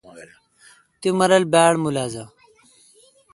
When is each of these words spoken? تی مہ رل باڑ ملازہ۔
تی 0.99 1.09
مہ 1.17 1.25
رل 1.29 1.43
باڑ 1.53 1.73
ملازہ۔ 1.83 2.23